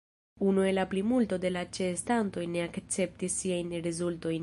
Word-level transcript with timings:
Unue 0.51 0.71
la 0.77 0.85
plimulto 0.93 1.39
de 1.45 1.53
la 1.57 1.63
ĉeestantoj 1.79 2.49
ne 2.57 2.67
akceptis 2.71 3.41
siajn 3.45 3.81
rezultojn. 3.91 4.39